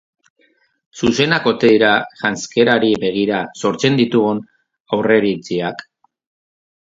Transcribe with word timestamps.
Zuzenak 1.01 1.43
ote 1.51 1.69
dira 1.75 1.91
janzkerari 2.21 2.89
begira 3.03 3.43
sortzen 3.67 4.01
ditugun 4.01 4.41
aurreiritziak? 4.99 5.87